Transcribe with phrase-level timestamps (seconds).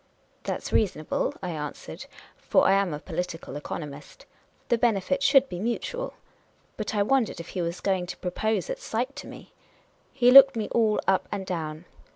[0.45, 4.25] "That 's reasonable," I answered; for I am a political economist."
[4.69, 6.15] The benefit should be mutual."
[6.75, 9.53] But I won dered if he were going to propose at sight to me.
[10.11, 11.85] He looked me all up and down.